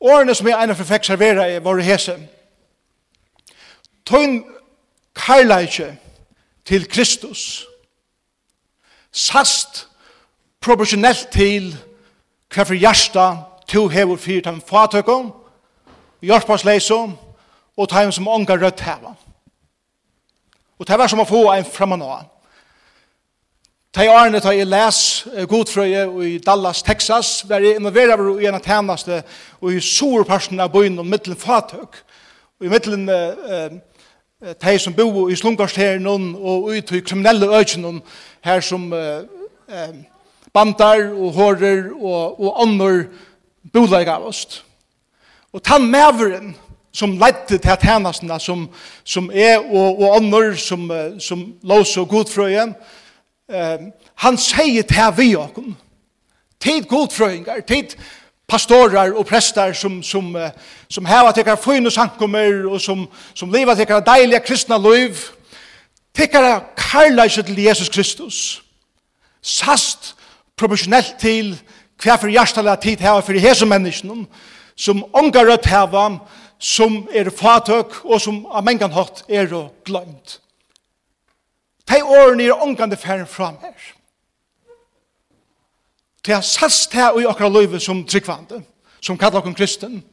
[0.00, 2.16] Årene som jeg ene for fikk servera i våre hese.
[4.08, 4.40] Tøyn
[5.14, 5.92] karlægje
[6.64, 7.66] til Kristus.
[9.12, 9.86] Sast
[10.60, 11.74] proporsjonelt til
[12.50, 13.26] hva for hjärsta
[13.70, 15.30] to hever fyrt av fatøkken,
[16.22, 17.14] hjelpasleisom
[17.76, 19.14] og tam som ångar rødt heva.
[20.78, 22.16] Og det var som å få en framanå.
[23.90, 24.98] Ta i årene ta i les
[25.50, 29.16] godfrøye i Dallas, Texas, var jeg involverer i en av tjeneste
[29.58, 31.98] og i sorparsen av byen og middelen fatøk.
[32.60, 33.74] Og i middelen eh,
[34.62, 37.96] de som bor i slungarsteren og ut i kriminelle økene
[38.46, 39.90] her som eh,
[40.54, 43.02] bandar og hårer og, og ånder
[43.74, 44.62] bolag av oss.
[45.50, 46.54] Og tann maveren
[46.94, 48.68] som ledde til tjenestene som,
[49.02, 50.88] som er og, og ånder som,
[51.18, 52.98] som lås og godfrøye, og
[54.14, 55.72] han sier til vi okkur,
[56.60, 57.96] tid godfrøyngar, tid
[58.50, 60.50] pastorar og prestar som, som, uh,
[60.90, 65.18] som heva tekkar fyne sankummer og som, som leva tekkar deiliga kristna liv,
[66.16, 68.62] tekkar karlæsje til Jesus Kristus,
[69.42, 70.14] sast
[70.58, 71.54] proporsjonelt til
[72.00, 74.26] hva for hjertelig tid heva for hese menneskene,
[74.76, 76.06] som ångar rødt heva,
[76.60, 80.40] som er fatøk og som av mengan hatt er og.
[81.90, 83.74] Hei årene er ångande færen fram her.
[86.26, 88.62] Det er sast her i okra løyve som tryggvande,
[89.00, 90.04] som kallar okkur kristen.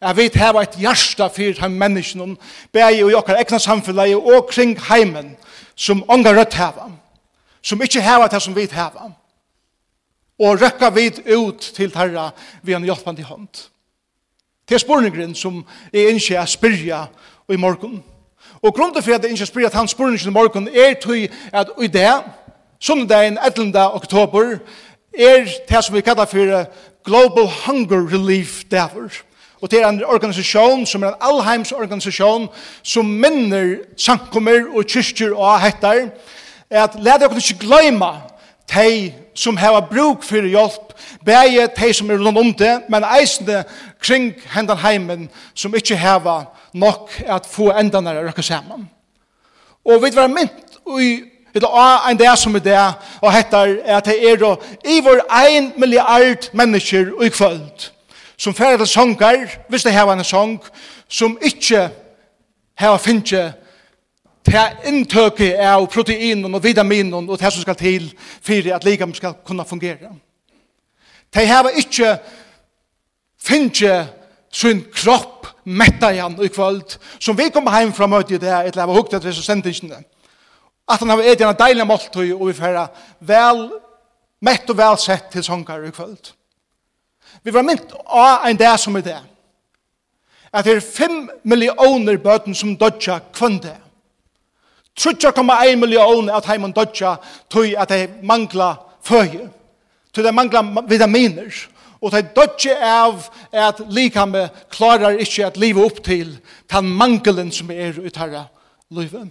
[0.00, 2.36] Jeg vet her var et hjärsta fyrir heim menneskene,
[2.72, 5.36] bæg i okra egna samfunnet og kring heimen,
[5.74, 6.90] som unga rødt heva,
[7.62, 9.08] som ikkje heva det som vi heva,
[10.38, 12.30] og røkka vit ut til terra
[12.62, 13.68] vi en hjelpande hånd.
[14.68, 17.06] Det er spurningren som er innskje a spyrja
[17.48, 18.02] i morgen.
[18.62, 21.70] Og grunden for at jeg ikke spyrir at han spurningen i morgen er tøy at
[21.82, 22.22] i det,
[22.80, 23.78] sundagen 11.
[23.78, 24.58] oktober,
[25.18, 26.64] er det som vi kallar for
[27.04, 29.10] Global Hunger Relief Daver.
[29.60, 32.48] Og det er en organisasjon som er en allheims organisasjon
[32.82, 36.08] som minner sankummer og kyrkjer og hettar
[36.70, 38.12] at let dere ikke gløyma
[38.74, 40.94] de som har bruk for hjelp,
[41.24, 43.64] bæge de som er rundt om det, men eisende
[44.00, 48.88] kring hendan heimen som ikke har nok at få endene å røkker sammen.
[49.84, 51.12] Og vi var mynt i
[51.52, 54.56] Det er en dag som er det, og hettar at det er
[54.88, 57.90] i vår ein milliard mennesker i kvöld,
[58.38, 60.62] som færre til sånger, hvis det hever en sång,
[61.08, 61.90] som ikke
[62.74, 63.52] har finnet
[64.44, 68.08] til inntøket av proteinen og vitaminen og det som skal til
[68.42, 70.08] for at ligam skal kunne fungere.
[71.34, 72.16] De har ikke
[73.42, 74.08] finnet
[74.52, 78.82] sin kropp metta igjen i kvöld, som vi kommer heim fra møte i det etter
[78.82, 80.02] jeg var hukt etter disse sendingene.
[80.88, 82.78] At han har et en deilig måltøy, og vi får
[83.20, 83.68] vel,
[84.42, 86.32] mett og vel sett til sånger i kvöld.
[87.42, 89.20] Vi var mynt av en dag som er det.
[90.52, 93.20] At det er fem millioner bøten som dodja
[95.34, 97.16] koma ein million at heimann dødja
[97.50, 99.48] tøy at de mangla føye.
[100.12, 101.68] Tøy de mangla vitaminer.
[102.02, 106.34] Og det dødje av at likame klarar ikkje at liva opp til
[106.72, 108.48] den mangelen som er ut herra
[108.90, 109.30] livet.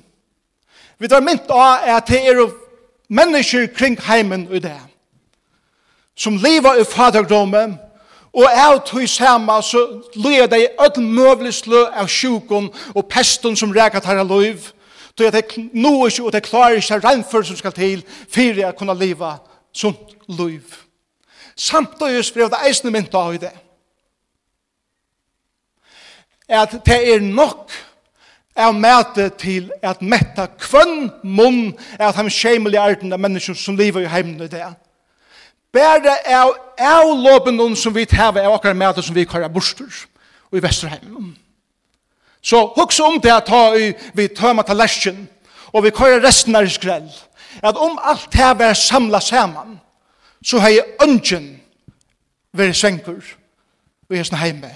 [0.99, 2.47] Vi tar mynt av at det er
[3.09, 4.79] mennesker kring heimen i det
[6.21, 7.79] som lever i faderdomen,
[8.33, 9.81] og av tog sama så
[10.15, 14.69] lyder de ødel møvlig slø av sjukon og pesten som reikert her av liv,
[15.17, 18.77] tog at de nå ikke og det klarer ikke regnfør som skal til, for at
[18.77, 19.35] kunne leva
[19.73, 20.61] sunt liv
[21.61, 23.53] samtidig brev det eisne mynt av i det.
[26.49, 27.72] At det er nok
[28.55, 34.05] av mæte til at metta kvønn munn at han skjemelig arten av mennesker som lever
[34.05, 34.66] i heimen i det.
[35.71, 39.88] Bære av avlåpen som vi tæve av akkurat mæte som vi kallar borster
[40.51, 41.38] og i Vesterheimen.
[42.41, 45.29] Så huks om det at ta i vi tøma talasjen
[45.71, 47.07] og vi køyre resten av skrell.
[47.63, 49.79] At om alt det er samla saman,
[50.46, 51.47] så har jeg ønsken
[52.57, 53.22] vært svenker
[54.12, 54.69] og jeg er sånn heime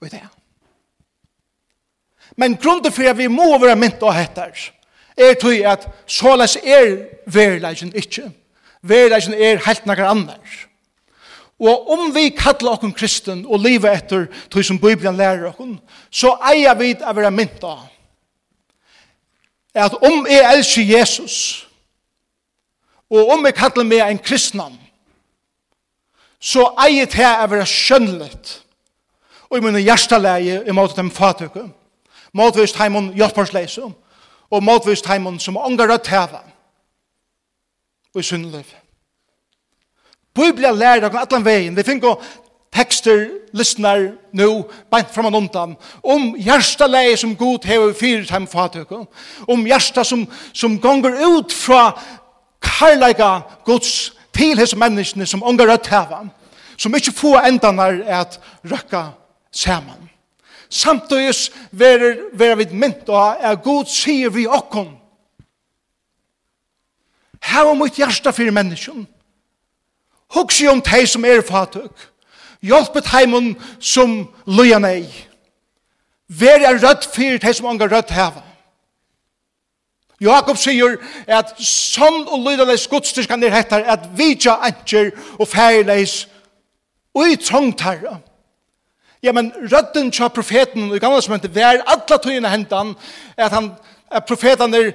[0.00, 0.22] og i det.
[2.40, 4.56] Men grunnen for at vi må være mynt og hettar
[5.14, 6.96] er tog at såles er
[7.30, 8.30] verleisen ikke.
[8.82, 10.56] Verleisen er helt noen annar.
[11.60, 15.76] Og om vi kallar okkur kristen og livet etter tog som Bibelen lærer okkur,
[16.10, 17.90] så eier vi å være mynt av
[19.74, 21.66] at om jeg elsker Jesus,
[23.10, 24.76] og om jeg kallar meg en kristnan,
[26.44, 28.30] så eier det å være skjønnelig.
[29.48, 31.68] Og i mine hjerteleie i måte dem fatøke.
[32.36, 33.88] Måtvist heimen hjelpersleise.
[34.50, 36.42] Og måtvist heimen som ångar rødt heva.
[38.14, 38.74] Og i sunneliv.
[40.34, 41.76] Biblia lærer dere atlan veien.
[41.76, 42.18] Vi finner
[42.74, 48.48] tekster, lyssnar nu, bænt fram og undan, om hjärsta leie som god hever fyrir heim
[48.50, 49.06] fatøkken,
[49.46, 51.92] om hjärsta som, som gonger ut fra
[52.62, 56.24] karlaga gods til hese menneskene som unga rødt heva,
[56.76, 59.06] som ikkje få endene er at røkka
[59.52, 60.10] saman.
[60.68, 61.34] Samtidig
[61.70, 64.96] verer, verer vi mynt og er god sier vi okkon.
[67.44, 69.06] Heva mot hjärsta fyrir menneskene.
[70.34, 71.92] Hoksi om teg som er fatøk.
[72.64, 75.04] Hjelpet heimun som loja nei.
[76.28, 78.42] Vær er rødt fyrir teg som unga rødt heva.
[80.24, 80.96] Jakob sier
[81.28, 86.24] at sånn og lydeleis gudstyrskan er hettar at vidja antjer og færleis
[87.14, 88.18] og i trångt herra.
[89.24, 92.94] Ja, men rødden tja profeten i gamla som hente vær alla tøyina hentan
[93.36, 93.72] at han
[94.14, 94.92] at profeten er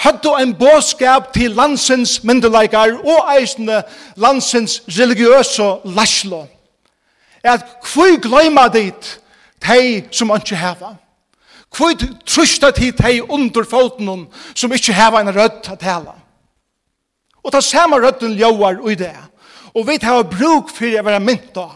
[0.00, 3.82] hadde en båskap til landsens myndelaikar og eisende
[4.16, 6.46] landsens religiøse laslo.
[7.44, 9.20] At kvui gløyma dit
[9.60, 10.94] tei som ikke heva.
[11.76, 11.94] Hvor
[12.26, 16.16] trusta tid hei under foten som ikkje heva en rødt at tala.
[17.44, 19.16] Og ta samme rødden ljåar ui det.
[19.74, 21.68] Og vi tar bruk fyrir å være mynt da.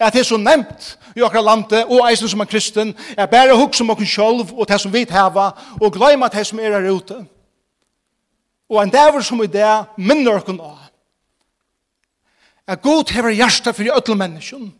[0.00, 3.56] At det er så nevnt i okra landet og eisen som er kristen er bare
[3.56, 5.50] hukk som okkur sjolv og det som vi heva
[5.80, 7.20] og gløyma det som er her ute.
[8.68, 10.72] Og en dæver som i det minner okkur nå.
[12.66, 14.72] Er god hever hjersta fyrir ödel menneskjon.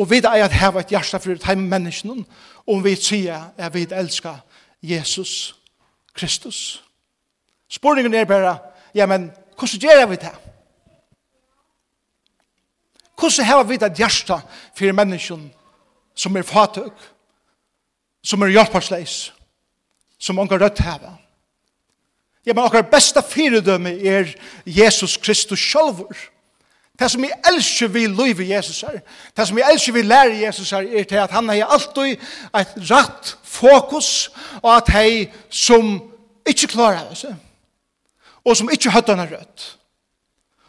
[0.00, 2.24] Og vi er at heva et hjärsta for heim menneskene,
[2.66, 4.38] og vi sier at vi elska
[4.82, 5.56] Jesus
[6.14, 6.80] Kristus.
[7.68, 8.58] Spurningen er bare,
[8.94, 10.32] ja, men hvordan gjør vi det?
[13.18, 14.40] Hvordan har vi et hjärsta
[14.74, 15.50] for menneskene
[16.14, 16.96] som er fatøk,
[18.24, 19.32] som er hjelparsleis,
[20.18, 21.12] som mange rødt heva?
[22.46, 24.32] Ja, men akkurat besta fyrdømme er
[24.64, 26.16] Jesus Kristus sjálfur.
[27.00, 29.00] Det som jeg elsker vi lov i Jesus her,
[29.36, 32.18] det som jeg elsker vi lærer Jesus her, er til at han har alltid
[32.60, 34.30] et rett fokus,
[34.62, 35.94] og at hei som
[36.46, 37.36] ikke klarer det,
[38.44, 39.76] og som ikke høtter han rødt.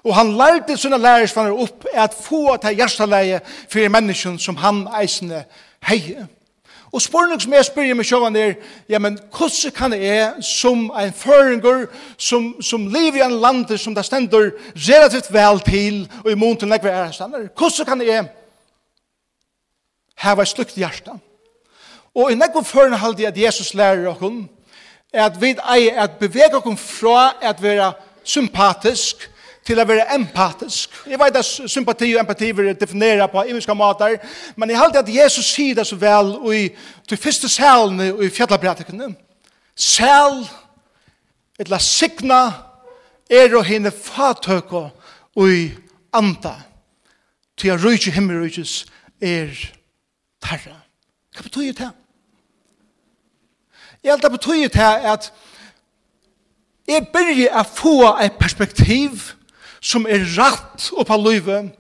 [0.04, 3.40] Og han lærte sine lærersvanner opp at få til hei
[3.70, 5.44] for mennesken som han eisende
[5.84, 6.26] heier.
[6.92, 8.58] Og spørning som jeg spør meg sjåan er,
[8.90, 11.86] ja, men hvordan kan jeg som en føringer,
[12.18, 16.58] som, som lever i en land som det stender relativt vel til, og i mån
[16.58, 18.28] til nekve er stender, hvordan kan jeg
[20.20, 21.16] hava et slukt hjerte?
[22.16, 24.12] Og i nekve føringer halde jeg at Jesus lærer
[25.14, 27.94] er at vi er at bevege oss fra at være
[28.24, 29.31] sympatisk
[29.66, 30.94] til å være empatisk.
[31.08, 34.18] Jeg vet at sympati og empati vil definere på imiske måter,
[34.56, 36.64] men jeg halte at Jesus sier det så vel i
[37.10, 39.12] de første salene i fjallabratikene.
[39.78, 40.42] Sel,
[41.60, 42.42] et la signa,
[43.32, 44.90] er og henne fatøke
[45.36, 45.70] og i
[46.14, 46.58] anda.
[47.58, 48.86] Til jeg rydde himmelryddes
[49.22, 49.54] er
[50.44, 50.82] terra.
[51.32, 51.92] Hva betyr det?
[54.04, 55.32] Jeg halte det betyr det at
[56.90, 59.30] jeg begynner å få et perspektiv
[59.82, 61.72] som er rett oppa livet,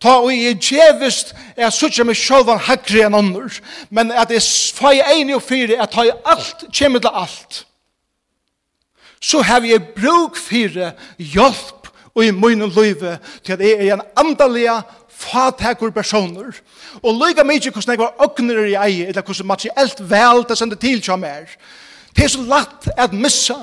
[0.00, 3.54] Ta og jeg djevist, er suttje med sjølvan hagri enn ånder,
[3.88, 4.44] men at jeg
[4.76, 7.62] fai eini og fyri, at ta i alt, kjemmer til alt.
[9.24, 14.04] Så hev jeg bruk fyri hjelp og i munnen løyve til at jeg er en
[14.20, 16.52] andalega fatekur personer.
[17.00, 20.80] Og løyga mykje hvordan jeg var ogner i eie, eller hvordan materiellt vel det sender
[20.80, 21.48] til kja mer.
[22.16, 23.62] Det er så latt at missa.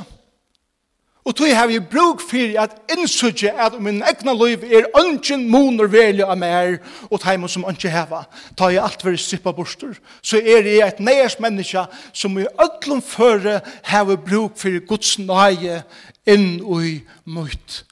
[1.23, 5.87] Og tog har vi brug for at innsutje at min egna liv er ønsken moner
[5.87, 6.75] velja av mer
[7.09, 8.25] og teimen som ønske heva.
[8.59, 9.95] Ta i alt veri strippa bostur.
[10.21, 15.19] så er jeg et næres menneska som i ødlom føre har vi bruk for Guds
[15.19, 15.83] nøye
[16.27, 17.83] inn i mot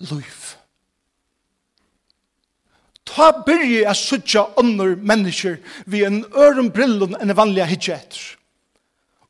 [0.00, 0.54] liv.
[3.04, 8.43] Ta byrje a sutja andre mennesker vi en øren brillon enn vanliga hitje etter.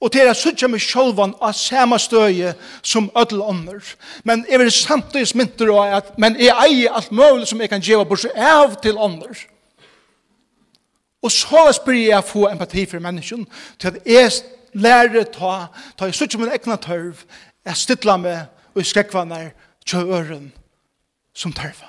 [0.01, 3.95] Og til jeg sutja meg sjolvan av samme støye som ødel ånder.
[4.25, 7.83] Men jeg vil samtidig mynter og at men jeg eier alt mulig som jeg kan
[7.83, 9.47] gjøre bort av til ånder.
[11.25, 13.47] Og så spyr jeg få empati for mennesken
[13.81, 14.31] til at jeg
[14.75, 15.67] lærer ta,
[15.99, 17.25] ta jeg sutja min egna tørv,
[17.65, 18.43] jeg stytla meg
[18.75, 19.53] og jeg skrekvanar
[19.87, 20.51] kjøren
[21.35, 21.89] som tørva.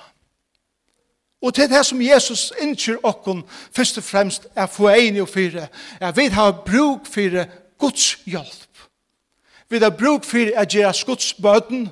[1.46, 3.44] Og til det som Jesus innkyr okkon,
[3.76, 5.68] først og fremst er få eini og fyre,
[6.00, 7.46] er vi har bruk fyre
[7.80, 8.66] Guds hjelp.
[9.70, 11.90] Vi har bruk for å gjøre Guds bøten,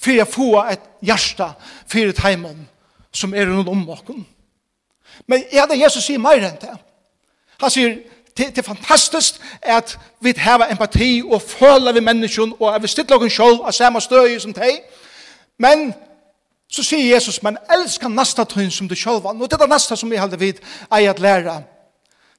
[0.00, 1.50] for å få et hjerte
[1.86, 2.68] for et heimann
[3.12, 4.04] som er rundt om oss.
[5.26, 6.72] Men er det Jesus sier mer enn det?
[7.60, 7.98] Han sier,
[8.36, 12.88] det, det er fantastisk at vi har empati og føler vi mennesken, og at vi
[12.88, 14.80] stiller oss selv av samme støy som deg.
[15.58, 15.90] Men
[16.70, 19.34] så sier Jesus, men elsker nasta tøyen som du selv var.
[19.34, 20.62] Og det er nasta som vi holder vid
[20.96, 21.60] ei at lære.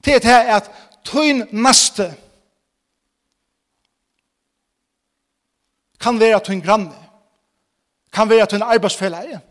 [0.05, 0.71] Det er det at
[1.05, 2.31] tøyen nasta tøyen
[6.01, 6.96] kan være at hun granne,
[8.13, 9.41] kan være at hun arbeidsfelleie,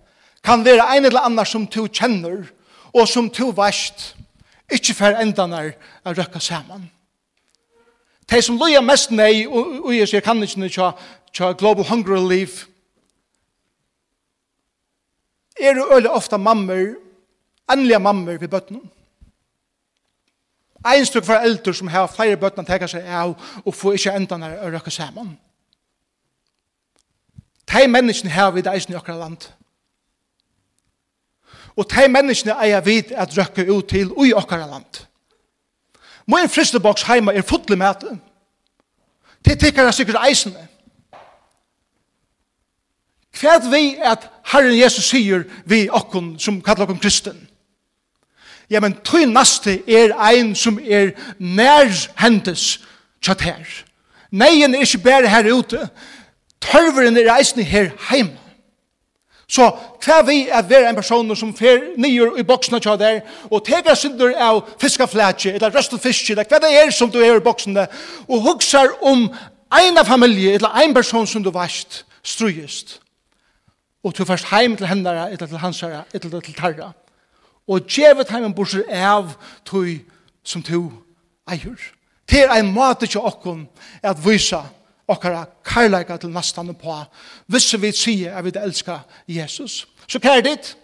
[0.45, 2.47] kan være en eller annan som du kjenner,
[2.93, 4.17] og som du veist,
[4.71, 5.73] ikke for endanar
[6.05, 6.91] er røkka saman.
[8.31, 10.93] De som loja mest nei, og jeg sier kan ikke tja,
[11.35, 12.67] tja Global Hunger Relief,
[15.61, 16.95] er jo øyelig ofta mammer,
[17.69, 18.81] annelige mammer ved bøttene.
[20.87, 24.55] Ein stykk for eldre som har flere bøttene teka seg av, og får ikke endanar
[24.57, 25.35] er røkka saman.
[27.73, 29.51] De menneskene har vi det eisen i akkurat land.
[31.77, 35.07] Og de menneskene eier vi at røkke ut til i akkurat land.
[36.27, 38.19] Må en fristeboks heima er fotlig med det.
[39.45, 40.69] Det tikkar jeg sikkert eisene.
[43.41, 47.47] Hva er vi at Herren Jesus sier vi okkon som kallar okkon kristen?
[48.71, 51.89] Ja, men tøy naste er ein som er nær
[52.21, 52.81] hendes
[53.23, 53.65] tjatt her.
[54.31, 55.89] Neien er ikke bare her ute,
[56.61, 58.31] tørveren er eisen her heim.
[59.51, 59.67] Så
[60.05, 63.97] hva vi er være en person som fer nyer i boksene til der, og teker
[63.99, 67.89] synder av fiskaflætje, eller røstelfiske, eller hva det er som du er i boksene,
[68.29, 69.27] og hugser om
[69.81, 73.01] en av familie, eller en person som du varst, strøyest.
[74.05, 76.93] Og du først heim til hendere, eller til hansere, eller til tarra.
[77.69, 79.35] Og djevet heim en borser av
[79.67, 79.91] tog
[80.45, 80.87] som to
[81.51, 81.91] eier.
[82.31, 83.67] Det er en måte til åkken
[84.03, 84.63] at vise
[85.11, 86.97] okkara karlæga til nastan på,
[87.47, 89.87] hvis vi sier at vi elskar Jesus.
[90.09, 90.77] Så kjær ditt,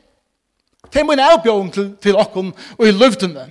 [0.93, 3.49] det er min avbjørn til, til okken og i løvdene,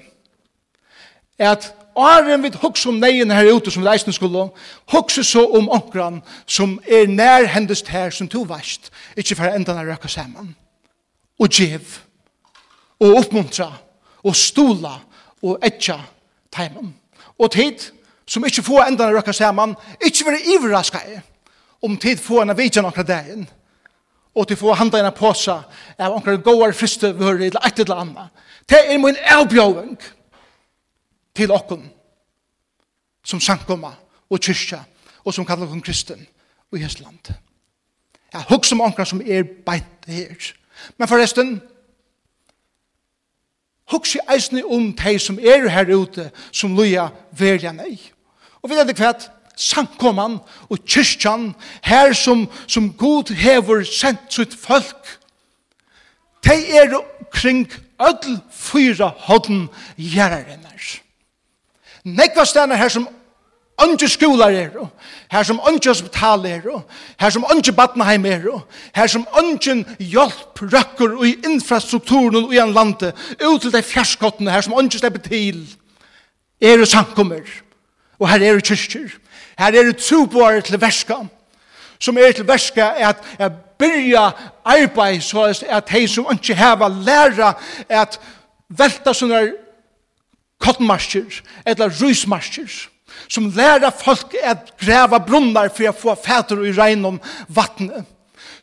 [1.40, 4.50] at Åren vi hugsa om neien her ute som reisen skulle,
[4.92, 9.78] hugsa så om onkran som er nær hendest her som to vast, ikkje for enda
[9.80, 10.52] er røkka saman.
[11.40, 12.02] Og djev,
[13.00, 13.70] og oppmuntra,
[14.24, 14.98] og stola,
[15.44, 16.02] og etja
[16.52, 16.96] teimen.
[17.40, 17.92] Og tid,
[18.28, 21.00] som ikke få enda røkka saman, ikke være iverraska
[21.86, 23.46] om tid få en vidja nokra dagen,
[24.36, 25.62] og til få handa en påsa
[26.00, 28.32] av onkra goar friste vører eller et eller annet.
[28.70, 29.98] Det er min avbjøving
[31.36, 31.86] til okkon
[33.26, 33.94] som sankumma
[34.30, 34.82] og kyrkja
[35.24, 36.26] og som kallar okkon kristen
[36.72, 37.32] og hans land.
[38.34, 40.52] Jeg hugg som onkra som er beint her.
[40.98, 41.62] Men forresten,
[43.92, 47.96] hugg si eisne om de som er her ute som loja verja nei.
[48.66, 49.28] Og vi er det kvært,
[49.62, 50.40] sankoman
[50.74, 51.52] og kyrkjan,
[51.86, 55.12] her som, som god hever sendt sitt folk.
[56.42, 56.96] De er
[57.30, 57.68] kring
[58.02, 59.68] öll fyra hodden
[60.02, 60.88] gjerrenner.
[62.06, 63.06] Nekva stenar her som
[63.76, 64.72] Onge skolar er,
[65.32, 66.64] her som onge hospital er,
[67.20, 68.46] her som onge badnaheim er,
[68.96, 73.12] her som ongen hjelp røkker i infrastrukturen og i en lande,
[73.44, 75.60] ut til de fjerskottene her som onge slipper til,
[76.62, 77.44] er og samkommer.
[78.20, 79.10] Og her er det kyrkjer.
[79.60, 81.22] Her er det troboare til verska,
[82.00, 84.30] som er til verska at, jeg byrja
[84.66, 87.54] arbeid så at de som ikke heva læra
[87.90, 88.20] at
[88.70, 89.42] velta sånne
[90.64, 92.72] kottmarsjer, eller rysmarsjer,
[93.28, 98.08] som læra folk at greva brunnar for å få fæter i regn om vattnet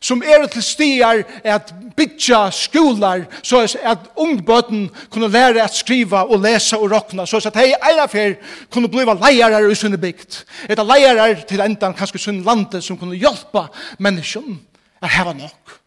[0.03, 6.41] som er til stier at bytja skolar så at ungbøten kunne lære at skriva og
[6.43, 8.35] lese og rokna så at hei eirafer
[8.73, 13.19] kunne bliva leirar i sunne bygd etter leirar til endan kanskje sunne landet som kunne
[13.19, 13.69] hjelpa
[13.99, 14.59] menneskjon
[15.03, 15.79] er heva nok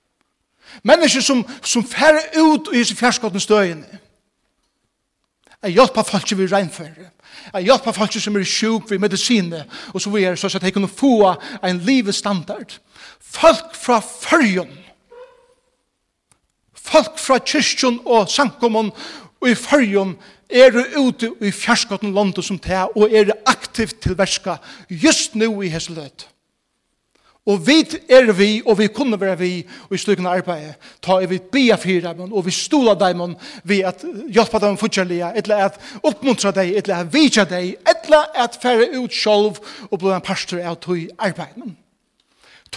[0.87, 4.02] menneskjon som, som færre ut i fjerskottens støyene
[5.66, 7.11] er hjelpa folk vi regnfører.
[7.54, 10.88] Jeg hjelper folk som er sjuk ved medisiner, og så videre, så at jeg kunne
[10.88, 12.70] få en livestandard.
[12.70, 12.80] standard
[13.20, 14.73] folk fra fyrjon,
[16.87, 18.92] folk fra kyrkjon og sankomon
[19.40, 20.14] og i fyrjon
[20.49, 24.58] er ute i fjerskotten landet som det og er aktivt til verska
[24.88, 26.28] just nu i Heseløt.
[27.46, 31.28] Og vi er vi, og vi kunne være vi, og i slukkende arbeid, ta i
[31.30, 34.02] vi bia fyra dem, og vi stola dem, vi at
[34.35, 39.14] hjelpa dem fortjellige, etla at oppmuntra deg, etla at vidja deg, etla at færre ut
[39.14, 41.76] sjolv, og blod en pastor av tog arbeidet.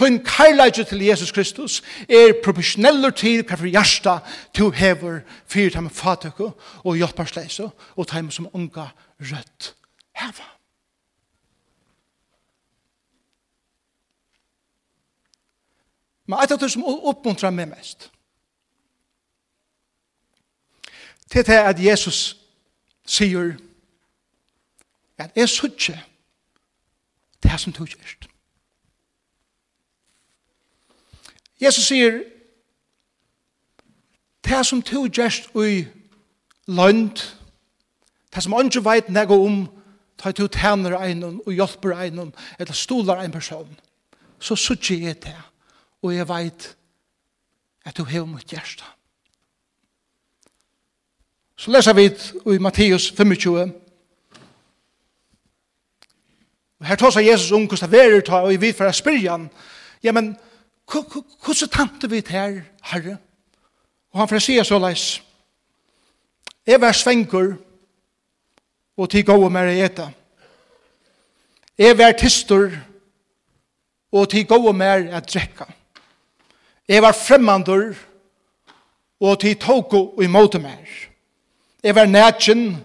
[0.00, 4.14] Tøyn kærleidje til Jesus Kristus er professioneller til hva for hjärsta
[4.56, 6.46] to hever fyrir dem fatøkko
[6.84, 7.66] og hjelparsleise
[7.96, 8.86] og ta som unga
[9.20, 9.74] rødt
[10.16, 10.46] heva.
[16.26, 18.08] Men et av det som oppmuntrar meg mest
[21.30, 22.40] til det at Jesus
[23.06, 23.52] sier
[25.18, 26.00] at jeg suttje
[27.42, 28.30] det som du gjørst.
[31.60, 32.22] Jesus sier,
[34.44, 35.84] det som to gjerst ui
[36.66, 37.18] lønd,
[38.34, 39.66] det som andre veit nego om,
[40.18, 43.78] ta to tæner einon og hjelper einon, eller stolar ein person,
[44.40, 45.36] så suttje jeg det,
[46.02, 46.76] og jeg veit
[47.84, 48.84] at du hever mot gjersta.
[51.56, 52.08] Så leser vi
[52.54, 53.72] i Matteus 25,
[56.80, 59.34] Og her tar seg Jesus om hvordan det er ta og vi for å spyrja
[59.36, 59.50] han.
[60.02, 60.32] Ja, men
[60.90, 63.18] hvordan tante vi her, herre?
[64.12, 65.22] Og han får si så leis.
[66.66, 67.54] Jeg var svengur,
[68.96, 70.06] og til gode med å ete.
[71.78, 72.74] Jeg var tistur,
[74.12, 75.66] og til gode mer at drekke.
[76.88, 77.94] Jeg var fremmandur,
[79.20, 80.90] og til toko og imot mer.
[81.82, 82.76] Jeg var nætjen,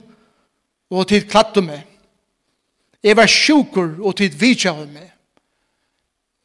[0.89, 1.81] og til klatte meg.
[3.03, 5.12] Jeg var sjukur, og til vidtjave meg.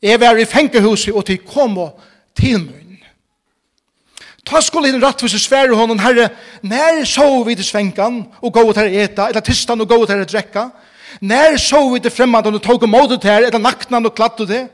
[0.03, 2.01] Jeg var i fengehuset, og til kom og
[2.37, 2.77] til munn.
[4.47, 6.31] Ta skulle inn rattvis i svære hånden, herre,
[6.63, 10.71] nær så vi til svenkan, og gå til eta, eller tistan og gå til drekka.
[11.21, 14.47] Nær så vi til fremmanden og tog og måte til her, eller naknan og klatte
[14.49, 14.69] det.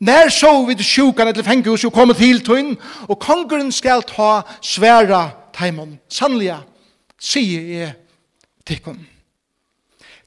[0.00, 2.76] Nær så vi til sjukan eller fengehuset og kom til tunn,
[3.08, 5.98] og kongeren skal ta sværa teimon.
[6.08, 6.54] Sannlig,
[7.18, 7.94] sier jeg
[8.66, 9.00] tikkun.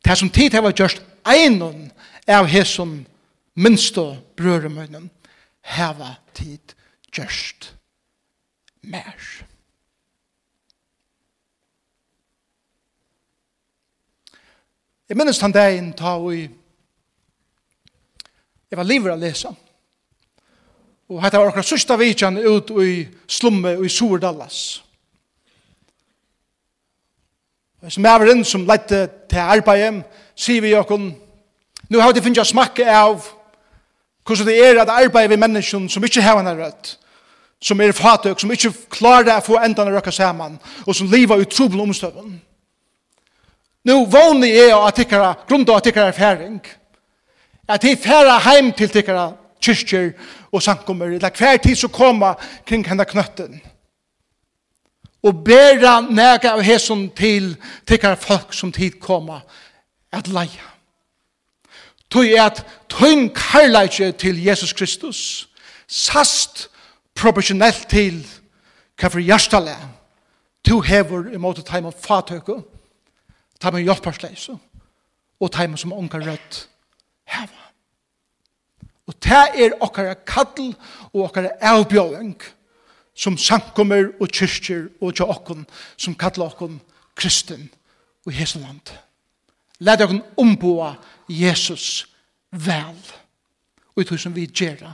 [0.01, 1.91] Det som tid har vært gjørst einon
[2.27, 3.05] av hesson
[3.55, 5.10] minst og brødremønnen
[5.75, 6.75] heva tid
[7.12, 7.74] gjørst
[8.81, 9.15] mer.
[15.10, 16.34] Jeg minnes han dagen ta og
[18.72, 19.50] jeg var livet å lese.
[21.12, 24.62] Og hette var akkurat sørste vidtjen ut i slumme og i Sordallas.
[27.81, 30.05] Og som er inn som lette til arbeidet,
[30.39, 31.00] sier vi jo,
[31.91, 33.27] nå har de finnet smakke av
[34.25, 36.98] Hvordan det er at arbeid ved mennesken som ikke har en rødt,
[37.62, 41.42] som er fatøk, som ikke klarer å få enda å røkke sammen, og som lever
[41.42, 42.40] i trobel omstøven.
[43.86, 46.60] Nå vanlig er at tikkere, grunn av at tikkere er færing,
[47.67, 50.12] at de færer heim til tikkere kyrkjer
[50.52, 52.34] og sankummer, eller hver tid som koma
[52.65, 53.62] kring henne knøtten.
[55.22, 57.54] Og bæra nega av hesson til
[57.88, 59.41] tikkara folk som tid koma
[60.13, 60.70] at leia
[62.12, 65.50] tog er at tøyn karlægje til Jesus Kristus.
[65.88, 66.69] Sast
[67.15, 68.21] proportionellt til
[69.00, 69.76] hva for hjertale
[70.67, 72.60] to hever imot teim og fatøke
[73.62, 74.56] teim og hjelparsleise
[75.41, 76.62] og teim som ongar rødt
[77.34, 77.67] heva
[79.10, 80.76] og ta er okkara kattel
[81.12, 82.38] og okkara avbjøving
[83.17, 85.65] som sankommer og kyrkjer og tja okkon
[85.97, 86.80] som kattla okkon
[87.17, 87.67] kristen
[88.26, 88.93] og heselandet
[89.82, 90.94] Lad dere omboa
[91.30, 92.08] Jesus
[92.52, 92.98] vel.
[93.96, 94.94] Og tog som vi gjerra.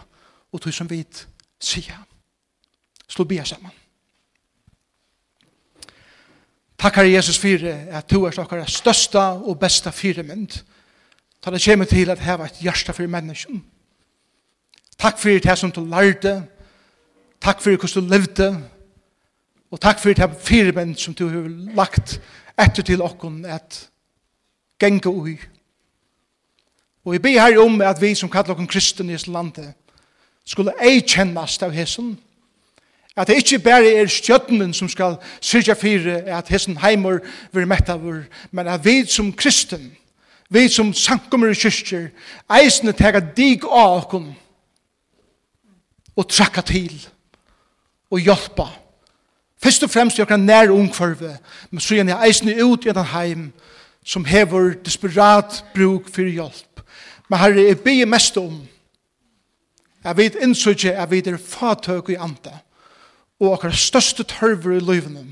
[0.51, 1.03] og tog som vi
[1.59, 1.99] sier.
[3.07, 3.71] Slå bia sammen.
[6.77, 10.59] Takkar Jesus fyrir at du er okkara størsta og besta fyremynd.
[11.41, 13.63] Ta det kjemme til at heva et hjärsta fyrir menneskjen.
[14.97, 16.43] Takk fyrir det som du lærte.
[17.41, 18.49] Takk fyrir hvordan du levde.
[19.71, 22.19] Og takk fyrir det fyremynd som du har lagt
[22.57, 23.89] etter til okkon at
[24.79, 25.37] genga ui.
[27.05, 29.73] Og vi ber her om at vi som kallar okken kristen i disse landet
[30.45, 32.17] skulle ei kjennast av hessen,
[33.17, 37.19] at det ikke bare er stjøtnen som skal syrja fire at hessen heimur
[37.51, 39.91] vil mettavur, men at vi som kristen,
[40.49, 42.09] vi som sankummer i kyrkjer,
[42.59, 44.29] eisne tega dig av okken
[46.15, 46.93] og trakka til
[48.11, 48.67] og hjelpa.
[49.63, 51.37] Først og fremst i okkar nær ungkvarve,
[51.71, 53.49] men så gjerne eisne ut i den heim,
[54.07, 56.83] som hever desperat bruk for hjelp.
[57.27, 58.61] Men herre, jeg ber mest om
[60.07, 62.53] jeg vet innsøkje, jeg vet er fatøk i ante
[63.39, 65.25] og akkurat største tørver i løyvene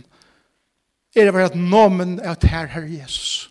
[1.16, 3.48] er å være at nomen er til her, herre Jesus.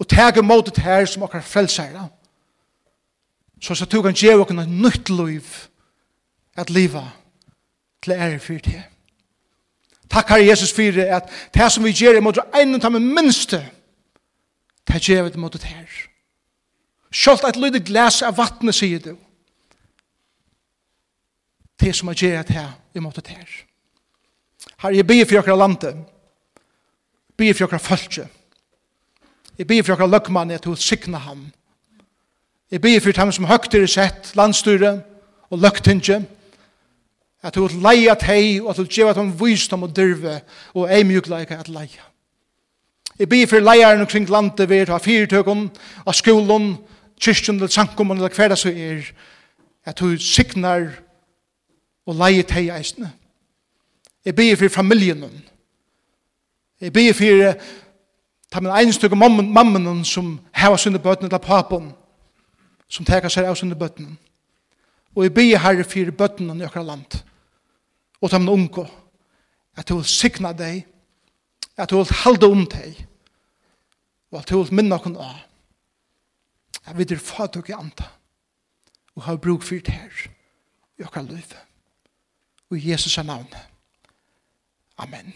[0.00, 2.08] Og teg imot det her som akkurat frelser
[3.60, 5.68] Så så tog han gjør akkurat nytt løyv
[6.56, 7.08] at livet
[8.02, 8.82] til ære for det.
[10.10, 13.62] Takk, Herre Jesus, for at det som vi gjør er mot en av de minste,
[14.86, 15.88] Det er gjevet mot det her.
[17.12, 19.12] Sjålt et lydig glas av vattnet, sier du.
[21.80, 23.48] Det er som er gjevet her, imot det her.
[24.78, 26.04] Herre, jeg ber for dere landet.
[27.36, 28.28] Ber for dere følge.
[29.58, 31.50] Jeg ber for dere løkmann, at du sikna ham.
[32.70, 35.02] Jeg ber for dem som høgt er sett, landstyre
[35.50, 36.22] og løktinge.
[37.42, 40.40] At du leia teg og at du gjevet ham visdom og dyrve
[40.74, 42.06] og ei mjukleika at leia.
[43.22, 45.68] Jeg ber for leierne omkring landet ved å ha fyrtøkken,
[46.06, 46.72] av skolen,
[47.22, 49.04] kyrkjen eller sankummen eller hver det så er,
[49.86, 50.88] at du signar
[52.02, 53.12] og leier teg eisene.
[54.26, 55.22] Jeg ber for familien.
[56.80, 57.52] Jeg ber for
[58.50, 61.92] ta min egen stykke mammen som heva sine bøtene til papen,
[62.88, 64.16] som teker seg av sine bøtene.
[65.14, 67.22] Og jeg ber herre for bøtene i akkurat land.
[68.18, 68.88] Og ta min unge,
[69.78, 70.82] at du vil signa deg,
[71.78, 73.06] at du vil halde om deg,
[74.32, 75.42] og at du vil minne oss av
[76.82, 78.08] at vi er fatuk i anda
[79.14, 80.24] og har bruk for det her
[80.98, 81.54] i okkar liv
[82.70, 83.52] og i Jesus er navn
[85.02, 85.32] Amen.